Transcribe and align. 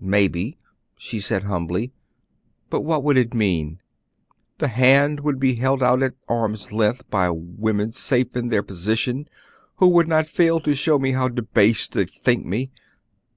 'Maybe,' 0.00 0.58
she 0.96 1.20
said 1.20 1.44
humbly; 1.44 1.92
'but 2.68 2.80
what 2.80 3.04
would 3.04 3.16
it 3.16 3.32
mean? 3.32 3.78
The 4.58 4.66
hand 4.66 5.20
would 5.20 5.38
be 5.38 5.54
held 5.54 5.84
out 5.84 6.02
at 6.02 6.16
arm's 6.28 6.72
length 6.72 7.08
by 7.10 7.30
women 7.30 7.92
safe 7.92 8.34
in 8.36 8.48
their 8.48 8.64
position, 8.64 9.28
who 9.76 9.86
would 9.90 10.08
not 10.08 10.26
fail 10.26 10.58
to 10.62 10.74
show 10.74 10.98
me 10.98 11.12
how 11.12 11.28
debased 11.28 11.92
they 11.92 12.06
think 12.06 12.44
me. 12.44 12.72